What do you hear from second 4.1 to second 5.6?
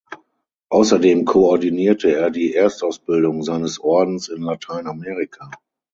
in Lateinamerika.